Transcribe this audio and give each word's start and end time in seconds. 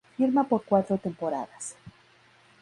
Firma 0.17 0.43
por 0.49 0.65
cuatro 0.65 0.97
temporadas. 0.97 1.75